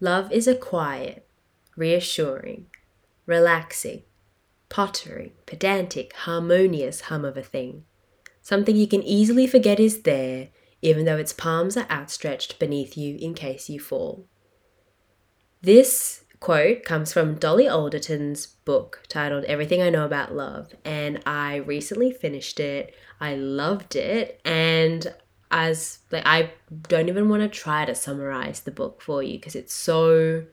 [0.00, 1.26] Love is a quiet,
[1.76, 2.66] reassuring,
[3.26, 4.02] relaxing,
[4.68, 7.84] pottering, pedantic, harmonious hum of a thing.
[8.40, 10.48] Something you can easily forget is there,
[10.80, 14.26] even though its palms are outstretched beneath you in case you fall.
[15.60, 21.56] This quote comes from Dolly Alderton's book titled Everything I Know About Love, and I
[21.56, 22.94] recently finished it.
[23.20, 25.12] I loved it, and
[25.50, 26.52] as like I
[26.88, 30.44] don't even want to try to summarize the book for you because it's so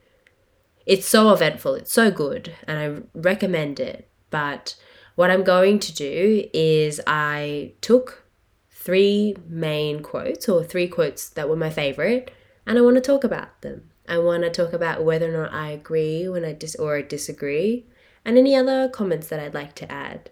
[0.85, 1.75] it's so eventful.
[1.75, 4.07] It's so good, and I recommend it.
[4.29, 4.75] But
[5.15, 8.25] what I'm going to do is I took
[8.69, 12.31] three main quotes or three quotes that were my favorite,
[12.67, 13.89] and I want to talk about them.
[14.07, 17.01] I want to talk about whether or not I agree when I dis or I
[17.01, 17.87] disagree,
[18.23, 20.29] and any other comments that I'd like to add.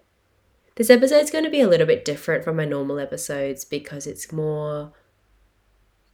[0.76, 4.06] This episode is going to be a little bit different from my normal episodes because
[4.06, 4.92] it's more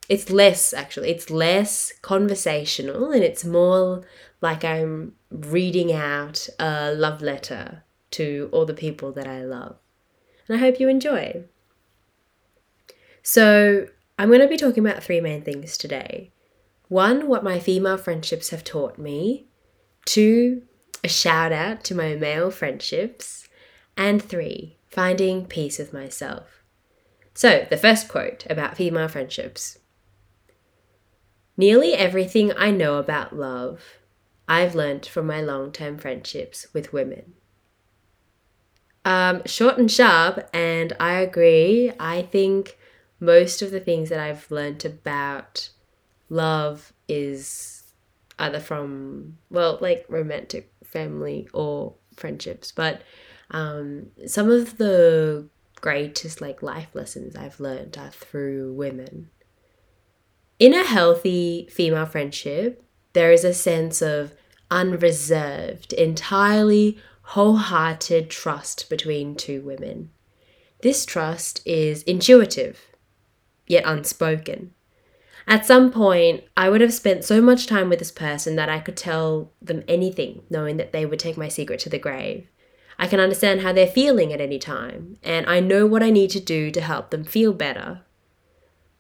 [0.09, 4.03] it's less actually it's less conversational and it's more
[4.41, 9.77] like i'm reading out a love letter to all the people that i love
[10.49, 11.45] and i hope you enjoy
[13.23, 13.87] so
[14.19, 16.33] i'm going to be talking about three main things today
[16.91, 19.47] one, what my female friendships have taught me.
[20.05, 20.63] Two,
[21.05, 23.49] a shout out to my male friendships.
[23.97, 26.63] And three, finding peace with myself.
[27.35, 29.79] So, the first quote about female friendships
[31.57, 33.99] Nearly everything I know about love,
[34.49, 37.35] I've learnt from my long term friendships with women.
[39.05, 41.93] Um, short and sharp, and I agree.
[42.01, 42.79] I think
[43.21, 45.69] most of the things that I've learnt about
[46.31, 47.93] love is
[48.39, 53.03] either from well like romantic family or friendships but
[53.51, 55.49] um, some of the
[55.81, 59.31] greatest like life lessons i've learned are through women.
[60.59, 64.35] In a healthy female friendship there is a sense of
[64.71, 70.11] unreserved entirely wholehearted trust between two women.
[70.83, 72.91] This trust is intuitive
[73.71, 74.75] yet unspoken.
[75.47, 78.81] At some point, I would have spent so much time with this person that I
[78.81, 82.49] could tell them anything, knowing that they would take my secret to the grave.
[83.01, 86.29] I can understand how they're feeling at any time, and I know what I need
[86.31, 88.03] to do to help them feel better.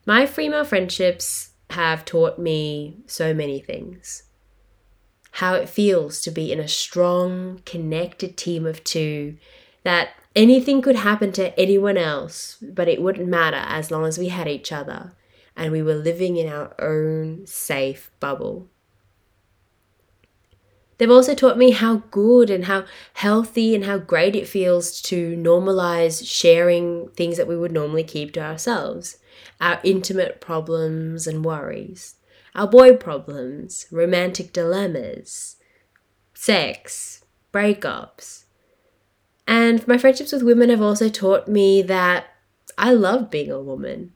[0.06, 4.22] My female friendships have taught me so many things.
[5.33, 9.37] How it feels to be in a strong, connected team of two,
[9.84, 14.28] that anything could happen to anyone else, but it wouldn't matter as long as we
[14.28, 15.12] had each other
[15.61, 18.69] and we were living in our own safe bubble.
[21.00, 22.84] They've also taught me how good and how
[23.15, 28.34] healthy and how great it feels to normalize sharing things that we would normally keep
[28.34, 29.16] to ourselves
[29.62, 32.16] our intimate problems and worries,
[32.55, 35.56] our boy problems, romantic dilemmas,
[36.34, 38.44] sex, breakups.
[39.47, 42.27] And my friendships with women have also taught me that
[42.77, 44.12] I love being a woman.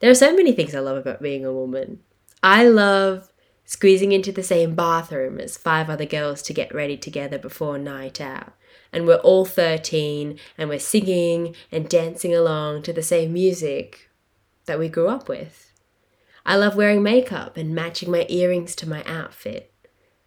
[0.00, 2.00] There are so many things I love about being a woman.
[2.42, 3.30] I love
[3.66, 8.20] squeezing into the same bathroom as five other girls to get ready together before night
[8.20, 8.54] out.
[8.92, 14.08] And we're all 13 and we're singing and dancing along to the same music
[14.66, 15.72] that we grew up with.
[16.46, 19.72] I love wearing makeup and matching my earrings to my outfit.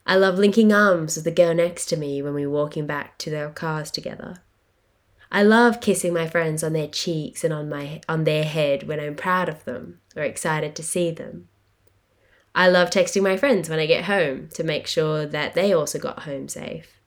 [0.06, 3.30] I love linking arms with the girl next to me when we're walking back to
[3.30, 4.44] their cars together.
[5.32, 9.00] I love kissing my friends on their cheeks and on my on their head when
[9.00, 11.48] I'm proud of them or excited to see them.
[12.56, 16.00] I love texting my friends when I get home to make sure that they also
[16.00, 17.00] got home safe.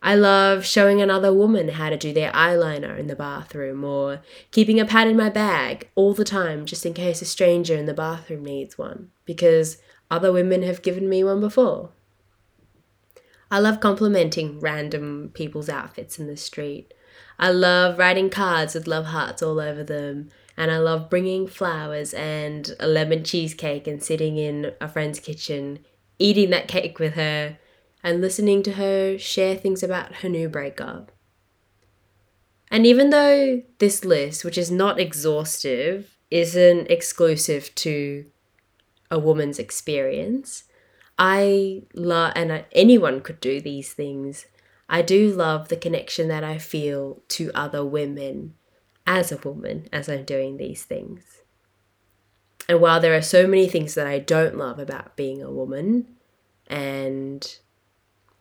[0.00, 4.20] I love showing another woman how to do their eyeliner in the bathroom or
[4.52, 7.86] keeping a pad in my bag all the time just in case a stranger in
[7.86, 9.78] the bathroom needs one because
[10.10, 11.90] other women have given me one before.
[13.50, 16.92] I love complimenting random people's outfits in the street
[17.38, 20.30] I love writing cards with love hearts all over them.
[20.58, 25.78] And I love bringing flowers and a lemon cheesecake and sitting in a friend's kitchen,
[26.18, 27.58] eating that cake with her,
[28.02, 31.12] and listening to her share things about her new breakup.
[32.72, 38.26] And even though this list, which is not exhaustive, isn't exclusive to
[39.12, 40.64] a woman's experience,
[41.16, 44.46] I love, and anyone could do these things.
[44.88, 48.54] I do love the connection that I feel to other women
[49.08, 51.40] as a woman as I'm doing these things.
[52.68, 56.06] And while there are so many things that I don't love about being a woman,
[56.66, 57.58] and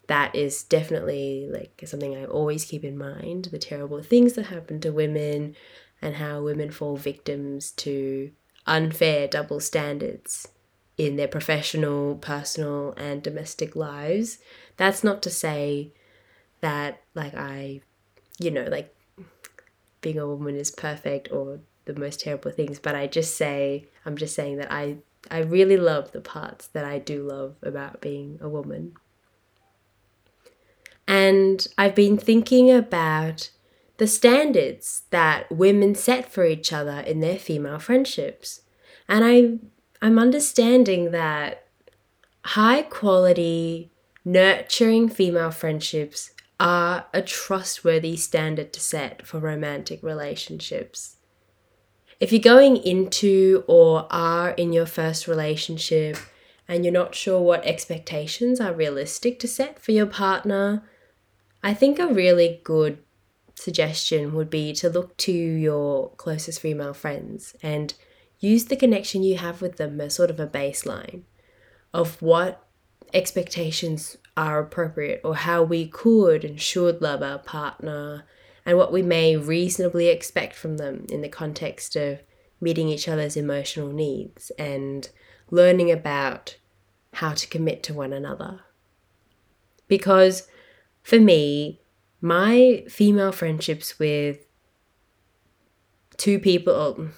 [0.07, 4.81] that is definitely like something I always keep in mind the terrible things that happen
[4.81, 5.55] to women
[6.01, 8.31] and how women fall victims to
[8.65, 10.49] unfair double standards
[10.97, 14.39] in their professional, personal, and domestic lives.
[14.75, 15.93] That's not to say
[16.59, 17.79] that, like, I,
[18.37, 18.93] you know, like
[20.01, 24.17] being a woman is perfect or the most terrible things, but I just say, I'm
[24.17, 24.97] just saying that I,
[25.31, 28.93] I really love the parts that I do love about being a woman.
[31.07, 33.49] And I've been thinking about
[33.97, 38.61] the standards that women set for each other in their female friendships.
[39.07, 39.59] And I
[40.01, 41.65] I'm understanding that
[42.45, 43.89] high quality,
[44.23, 51.17] nurturing female friendships are a trustworthy standard to set for romantic relationships.
[52.19, 56.17] If you're going into or are in your first relationship
[56.67, 60.83] and you're not sure what expectations are realistic to set for your partner,
[61.61, 62.97] I think a really good
[63.53, 67.93] suggestion would be to look to your closest female friends and
[68.39, 71.23] use the connection you have with them as sort of a baseline
[71.93, 72.63] of what
[73.13, 78.23] expectations are appropriate or how we could and should love our partner
[78.65, 82.21] and what we may reasonably expect from them in the context of
[82.61, 85.09] meeting each other's emotional needs and
[85.49, 86.57] learning about
[87.13, 88.61] how to commit to one another.
[89.87, 90.47] Because
[91.01, 91.81] for me,
[92.21, 94.45] my female friendships with
[96.17, 97.09] two people oh,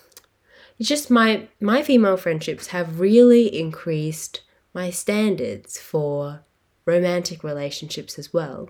[0.81, 4.41] just my my female friendships have really increased
[4.73, 6.43] my standards for
[6.89, 8.69] romantic relationships as well.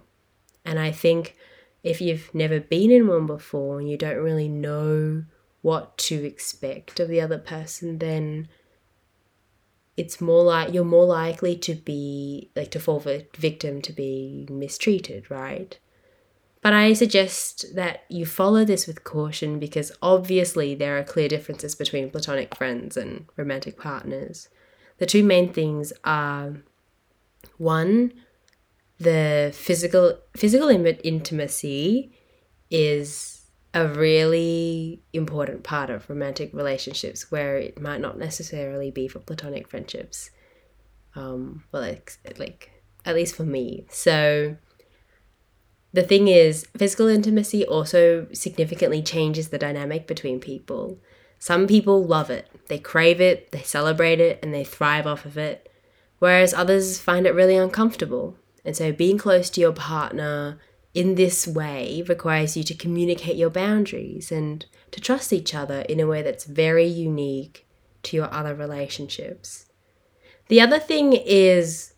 [0.66, 1.36] And I think
[1.84, 5.24] if you've never been in one before and you don't really know
[5.62, 8.48] what to expect of the other person, then
[9.98, 15.30] it's more like you're more likely to be like to fall victim to be mistreated,
[15.30, 15.78] right?
[16.62, 21.74] But I suggest that you follow this with caution because obviously there are clear differences
[21.76, 24.50] between platonic friends and romantic partners.
[24.98, 26.58] The two main things are
[27.58, 28.14] one,
[29.00, 32.12] the physical physical intimacy
[32.70, 33.40] is
[33.74, 39.68] a really important part of romantic relationships where it might not necessarily be for platonic
[39.68, 40.32] friendships.
[41.16, 42.72] Um, well, like, like
[43.06, 43.86] at least for me.
[43.90, 44.58] So
[45.94, 51.00] the thing is, physical intimacy also significantly changes the dynamic between people.
[51.38, 55.38] Some people love it, they crave it, they celebrate it, and they thrive off of
[55.38, 55.69] it,
[56.20, 58.38] whereas others find it really uncomfortable.
[58.64, 60.60] And so, being close to your partner
[60.94, 66.00] in this way requires you to communicate your boundaries and to trust each other in
[66.00, 67.68] a way that's very unique
[68.04, 69.66] to your other relationships.
[70.48, 71.94] The other thing is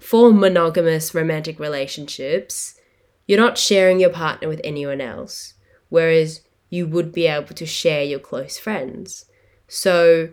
[0.00, 2.78] for monogamous romantic relationships,
[3.26, 5.54] you're not sharing your partner with anyone else,
[5.88, 6.40] whereas
[6.70, 9.26] you would be able to share your close friends.
[9.66, 10.30] So,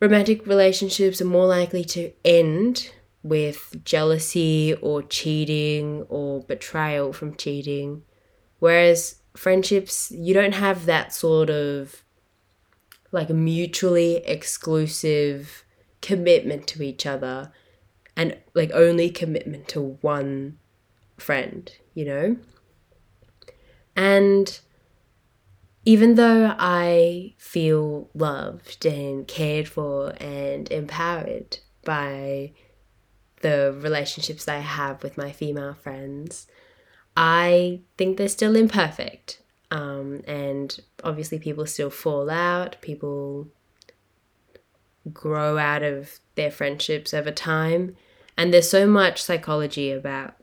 [0.00, 2.90] romantic relationships are more likely to end
[3.22, 8.02] with jealousy or cheating or betrayal from cheating,
[8.58, 12.04] whereas friendships, you don't have that sort of
[13.12, 15.64] like mutually exclusive
[16.02, 17.52] commitment to each other
[18.16, 20.58] and like only commitment to one
[21.16, 22.36] friend, you know?
[23.94, 24.60] And
[25.86, 32.52] even though I feel loved and cared for and empowered by
[33.40, 36.48] the relationships I have with my female friends,
[37.16, 39.40] I think they're still imperfect.
[39.70, 43.46] Um, and obviously, people still fall out, people
[45.12, 47.96] grow out of their friendships over time.
[48.36, 50.34] And there's so much psychology about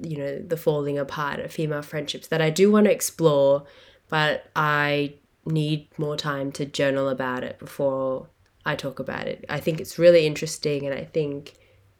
[0.00, 3.64] you know, the falling apart of female friendships that I do want to explore,
[4.08, 8.28] but I need more time to journal about it before
[8.64, 9.44] I talk about it.
[9.48, 11.54] I think it's really interesting and I think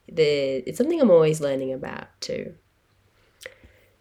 [0.06, 2.54] the it's something I'm always learning about too.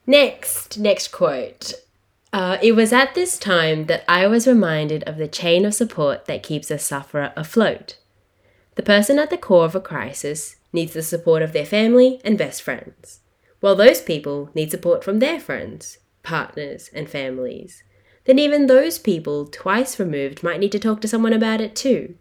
[0.06, 1.74] Next, next quote.
[2.34, 6.26] Uh, it was at this time that I was reminded of the chain of support
[6.26, 7.98] that keeps a sufferer afloat.
[8.76, 12.38] The person at the core of a crisis needs the support of their family and
[12.38, 13.22] best friends
[13.60, 17.84] while those people need support from their friends, partners, and families,
[18.28, 22.16] then even those people twice removed might need to talk to someone about it too.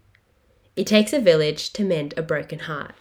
[0.75, 2.93] It takes a village to mend a broken heart.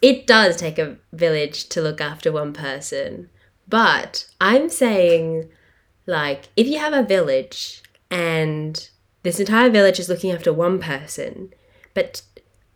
[0.00, 3.28] It does take a village to look after one person,
[3.66, 5.48] but I'm saying,
[6.06, 8.88] like, if you have a village and
[9.24, 11.52] this entire village is looking after one person,
[11.92, 12.22] but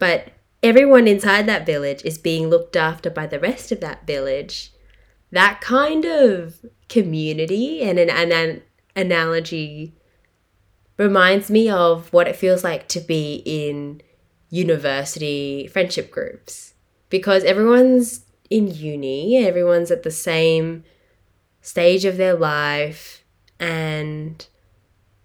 [0.01, 4.73] but everyone inside that village is being looked after by the rest of that village,
[5.31, 8.63] that kind of community and an, an, an
[8.95, 9.95] analogy
[10.99, 14.03] reminds me of what it feels like to be in
[14.51, 16.75] university friendship groups
[17.09, 20.85] because everyone's in uni, everyone's at the same
[21.63, 23.25] stage of their life,
[23.59, 24.47] and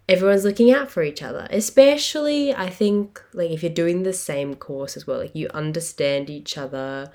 [0.07, 1.48] everyone's looking out for each other.
[1.50, 6.29] Especially, I think, like if you're doing the same course as well, like you understand
[6.29, 7.12] each other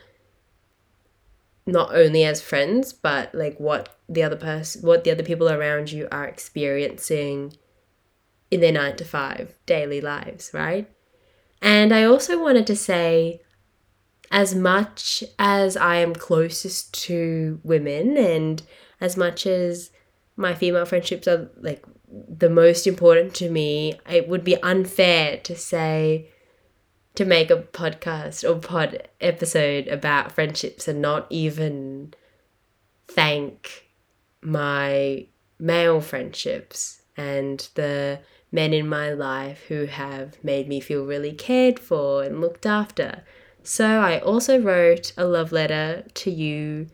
[1.71, 5.93] not only as friends, but like what the other person, what the other people around
[5.93, 7.55] you are experiencing
[8.51, 10.91] in their nine to five daily lives, right?
[11.63, 13.43] And I also wanted to say,
[14.31, 18.63] as much as I am closest to women and
[19.01, 19.91] as much as
[20.37, 25.57] my female friendships are like the most important to me, it would be unfair to
[25.57, 26.31] say
[27.15, 32.15] to make a podcast or pod episode about friendships and not even
[33.09, 33.89] thank
[34.43, 35.27] my
[35.59, 38.21] male friendships and the
[38.53, 43.23] men in my life who have made me feel really cared for and looked after.
[43.63, 46.87] So I also wrote a love letter to you,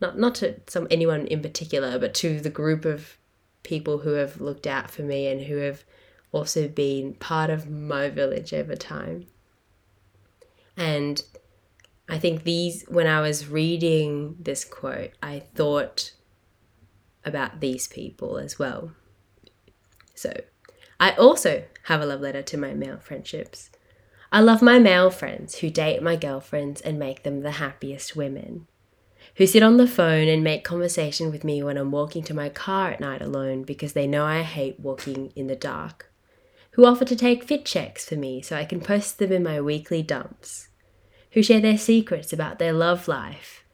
[0.00, 3.16] not not to some anyone in particular, but to the group of
[3.62, 5.84] people who have looked out for me and who have
[6.32, 9.26] also been part of my village over time.
[10.80, 11.22] And
[12.08, 16.12] I think these, when I was reading this quote, I thought
[17.22, 18.92] about these people as well.
[20.14, 20.32] So
[20.98, 23.68] I also have a love letter to my male friendships.
[24.32, 28.66] I love my male friends who date my girlfriends and make them the happiest women,
[29.34, 32.48] who sit on the phone and make conversation with me when I'm walking to my
[32.48, 36.10] car at night alone because they know I hate walking in the dark,
[36.72, 39.60] who offer to take fit checks for me so I can post them in my
[39.60, 40.68] weekly dumps,
[41.32, 43.64] who share their secrets about their love life,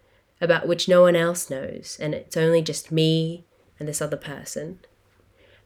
[0.41, 3.45] about which no one else knows, and it's only just me
[3.79, 4.79] and this other person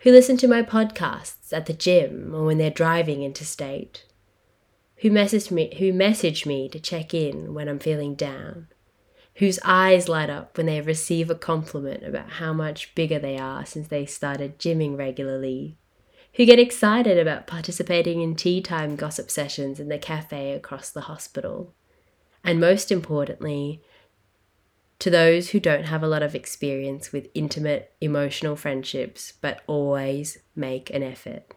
[0.00, 4.06] who listen to my podcasts at the gym or when they're driving interstate,
[4.96, 8.68] who message me who message me to check in when I'm feeling down,
[9.36, 13.66] whose eyes light up when they receive a compliment about how much bigger they are
[13.66, 15.76] since they started gymming regularly,
[16.34, 21.02] who get excited about participating in tea time gossip sessions in the cafe across the
[21.02, 21.74] hospital,
[22.44, 23.80] and most importantly,
[24.98, 30.38] to those who don't have a lot of experience with intimate emotional friendships but always
[30.54, 31.54] make an effort.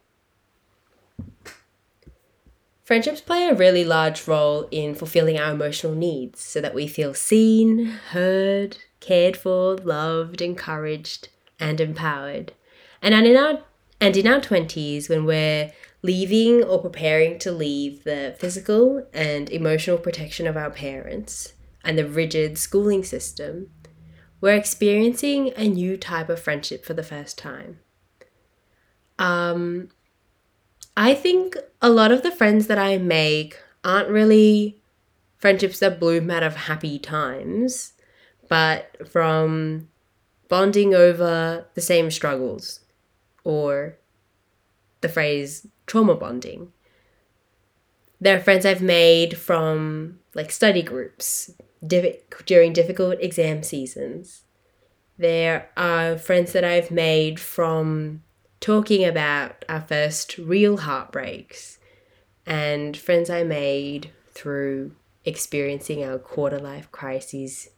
[2.83, 7.13] Friendships play a really large role in fulfilling our emotional needs so that we feel
[7.13, 12.51] seen, heard, cared for, loved, encouraged, and empowered.
[13.01, 13.59] And in our
[14.01, 15.71] and in our 20s when we're
[16.03, 22.07] leaving or preparing to leave the physical and emotional protection of our parents, and the
[22.07, 23.69] rigid schooling system,
[24.39, 27.79] we're experiencing a new type of friendship for the first time.
[29.17, 29.89] Um,
[30.95, 34.81] I think a lot of the friends that I make aren't really
[35.37, 37.93] friendships that bloom out of happy times,
[38.49, 39.89] but from
[40.49, 42.81] bonding over the same struggles
[43.43, 43.97] or
[45.03, 46.71] the phrase trauma bonding.
[48.19, 51.51] There are friends I've made from like study groups,
[52.45, 54.43] during difficult exam seasons.
[55.17, 58.23] There are friends that I've made from
[58.59, 61.77] talking about our first real heartbreaks,
[62.45, 64.95] and friends I made through
[65.25, 67.69] experiencing our quarter life crises,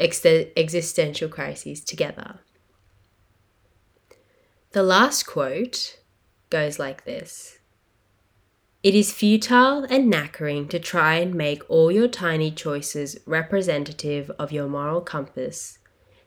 [0.00, 2.40] ex- existential crises together.
[4.72, 5.98] The last quote
[6.52, 7.58] goes like this
[8.82, 14.50] it is futile and knackering to try and make all your tiny choices representative of
[14.50, 15.78] your moral compass,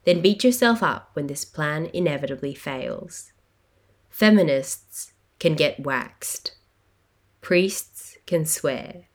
[0.06, 3.34] then beat yourself up when this plan inevitably fails.
[4.10, 6.56] Feminists can get waxed.
[7.42, 9.08] Priests can swear.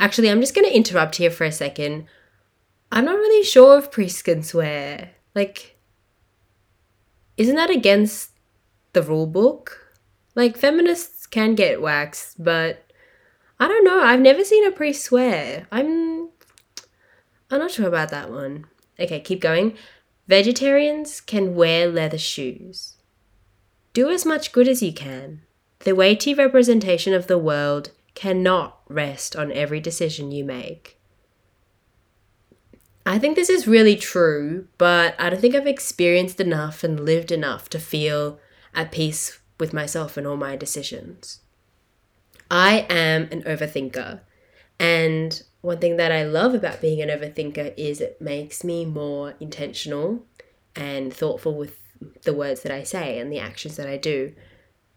[0.00, 2.06] Actually, I'm just going to interrupt here for a second.
[2.90, 5.12] I'm not really sure if priests can swear.
[5.36, 5.76] Like,
[7.36, 8.32] isn't that against
[8.92, 9.85] the rule book?
[10.36, 12.86] Like, feminists can get waxed, but
[13.58, 14.02] I don't know.
[14.02, 15.66] I've never seen a priest swear.
[15.72, 16.28] I'm
[17.50, 18.66] I'm not sure about that one.
[19.00, 19.76] Okay, keep going.
[20.28, 22.96] Vegetarians can wear leather shoes.
[23.92, 25.42] Do as much good as you can.
[25.80, 30.98] The weighty representation of the world cannot rest on every decision you make.
[33.06, 37.30] I think this is really true, but I don't think I've experienced enough and lived
[37.30, 38.40] enough to feel
[38.74, 41.40] at peace with myself and all my decisions.
[42.50, 44.20] I am an overthinker.
[44.78, 49.34] And one thing that I love about being an overthinker is it makes me more
[49.40, 50.24] intentional
[50.74, 51.78] and thoughtful with
[52.22, 54.34] the words that I say and the actions that I do.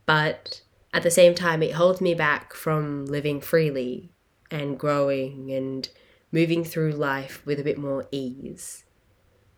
[0.06, 0.62] but
[0.92, 4.12] at the same time, it holds me back from living freely
[4.50, 5.88] and growing and
[6.32, 8.84] moving through life with a bit more ease.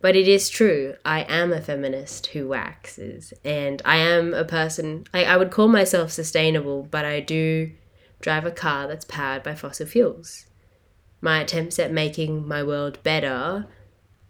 [0.01, 5.05] But it is true, I am a feminist who waxes, and I am a person,
[5.13, 7.72] I, I would call myself sustainable, but I do
[8.20, 10.48] drive a car that's powered by fossil fuels.
[11.22, 13.67] My attempts at making my world better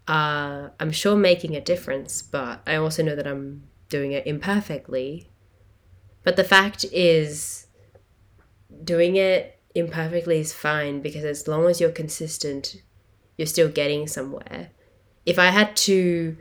[0.06, 5.30] are, I'm sure, making a difference, but I also know that I'm doing it imperfectly.
[6.22, 7.66] But the fact is,
[8.84, 12.82] doing it imperfectly is fine because as long as you're consistent,
[13.38, 14.70] you're still getting somewhere
[15.24, 16.36] if I had to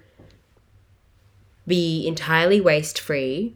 [1.67, 3.55] be entirely waste free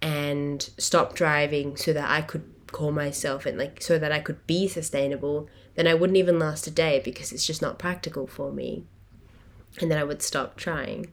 [0.00, 4.46] and stop driving so that I could call myself and like so that I could
[4.46, 8.52] be sustainable, then I wouldn't even last a day because it's just not practical for
[8.52, 8.84] me.
[9.80, 11.12] And then I would stop trying.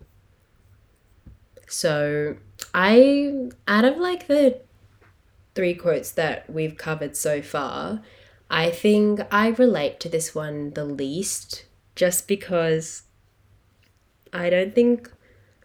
[1.67, 2.37] So
[2.73, 4.61] I out of like the
[5.55, 8.01] three quotes that we've covered so far,
[8.49, 11.65] I think I relate to this one the least
[11.95, 13.03] just because
[14.33, 15.11] I don't think,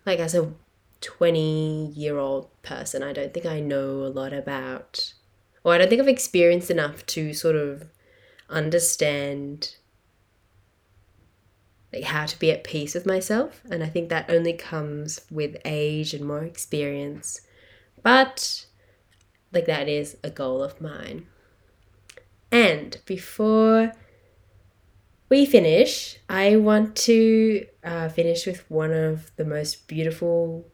[0.06, 0.52] like, as a
[1.00, 5.12] 20 year old person, I don't think I know a lot about,
[5.62, 7.90] or I don't think I've experienced enough to sort of
[8.48, 9.76] understand
[11.92, 13.62] like how to be at peace with myself.
[13.70, 17.40] And i think that only comes with age and more experience.
[18.02, 18.66] But
[19.52, 21.26] like that is a goal of mine.
[22.50, 23.92] And before
[25.34, 30.64] we finish, I want to uh, finish with one of the most beautiful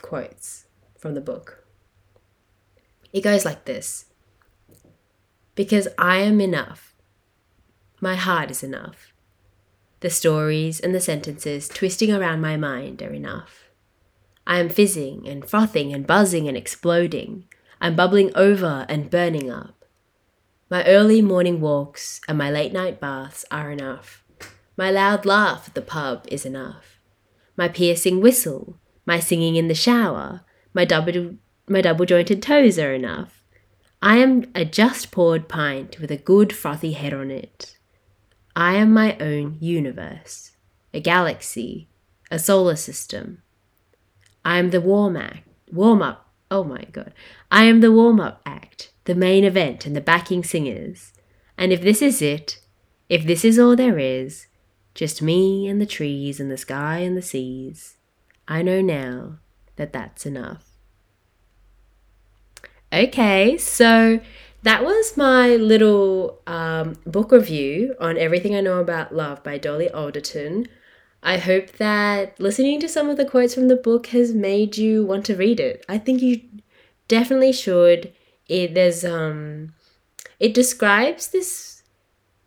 [0.00, 0.64] quotes
[0.98, 1.62] from the book.
[3.12, 4.06] It goes like this
[5.54, 6.94] Because I am enough.
[8.00, 9.12] My heart is enough.
[10.00, 13.64] The stories and the sentences twisting around my mind are enough.
[14.46, 17.44] I am fizzing and frothing and buzzing and exploding.
[17.78, 19.75] I'm bubbling over and burning up.
[20.68, 24.24] My early morning walks and my late night baths are enough.
[24.76, 26.98] My loud laugh at the pub is enough.
[27.56, 28.76] My piercing whistle,
[29.06, 30.40] my singing in the shower,
[30.74, 31.36] my double,
[31.68, 33.44] my double jointed toes are enough.
[34.02, 37.78] I am a just poured pint with a good frothy head on it.
[38.56, 40.50] I am my own universe,
[40.92, 41.88] a galaxy,
[42.28, 43.42] a solar system.
[44.44, 46.28] I am the warm act, warm up.
[46.50, 47.14] Oh my god.
[47.52, 51.12] I am the warm up act the main event and the backing singers.
[51.56, 52.60] And if this is it,
[53.08, 54.46] if this is all there is,
[54.94, 57.96] just me and the trees and the sky and the seas,
[58.46, 59.38] I know now
[59.76, 60.64] that that's enough.
[62.92, 64.20] Okay, so
[64.62, 69.90] that was my little um, book review on Everything I Know About Love by Dolly
[69.90, 70.66] Alderton.
[71.22, 75.04] I hope that listening to some of the quotes from the book has made you
[75.04, 75.84] want to read it.
[75.88, 76.42] I think you
[77.08, 78.12] definitely should
[78.48, 79.74] it there's um
[80.38, 81.82] it describes this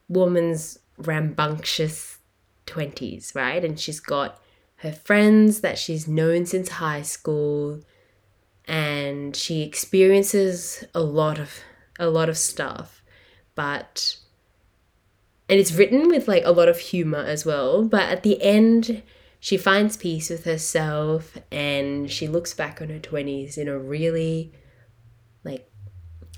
[0.08, 2.20] woman's rambunctious
[2.68, 3.64] 20s, right?
[3.64, 4.42] And she's got
[4.78, 7.82] her friends that she's known since high school
[8.66, 11.60] and she experiences a lot of
[11.98, 13.04] a lot of stuff
[13.56, 14.16] but
[15.50, 19.02] and it's written with like a lot of humor as well but at the end
[19.40, 24.54] she finds peace with herself and she looks back on her 20s in a really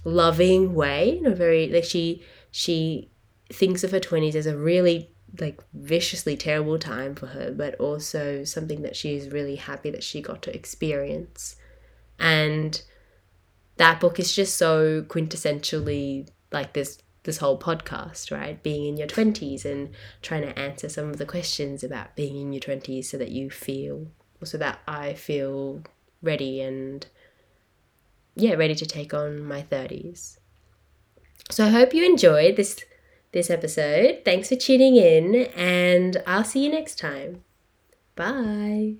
[0.04, 3.10] loving way in a very like she she
[3.50, 8.44] thinks of her 20s as a really like viciously terrible time for her but also
[8.44, 11.56] something that she is really happy that she got to experience.
[12.20, 12.82] And
[13.78, 18.62] that book is just so quintessentially like this this whole podcast right?
[18.62, 22.52] Being in your 20s and trying to answer some of the questions about being in
[22.52, 24.08] your 20s so that you feel
[24.44, 25.84] so that I feel
[26.22, 27.06] ready and
[28.36, 30.38] yeah, ready to take on my 30s.
[31.50, 32.84] So I hope you enjoyed this
[33.32, 34.22] this episode.
[34.26, 37.44] Thanks for tuning in and I'll see you next time.
[38.16, 38.96] Bye.